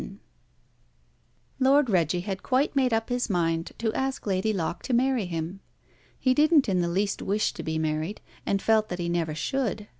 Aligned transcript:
Lord 1.59 1.87
Reggie 1.87 2.21
had 2.21 2.41
quite 2.41 2.75
made 2.75 2.91
up 2.91 3.09
his 3.09 3.29
mind 3.29 3.73
to 3.77 3.93
ask 3.93 4.25
Lady 4.25 4.51
Locke 4.51 4.81
to 4.81 4.95
marry 4.95 5.25
him. 5.27 5.59
He 6.17 6.33
didn't 6.33 6.67
in 6.67 6.81
the 6.81 6.87
least 6.89 7.21
wish 7.21 7.53
to 7.53 7.61
be 7.61 7.77
married, 7.77 8.19
and 8.43 8.63
felt 8.63 8.89
that 8.89 8.97
he 8.97 9.09
never 9.09 9.35
should. 9.35 9.87